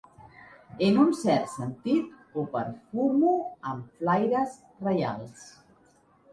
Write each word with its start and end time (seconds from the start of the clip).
En 0.87 0.95
un 1.03 1.11
cert 1.19 1.51
sentit, 1.51 2.09
ho 2.41 2.47
perfumo 2.57 3.37
amb 3.75 4.03
flaires 4.03 4.59
reials. 4.91 5.49